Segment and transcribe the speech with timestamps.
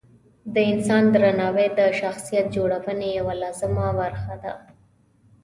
[0.53, 4.53] د انسان درناوی د شخصیت جوړونې یوه لازمه برخه ده.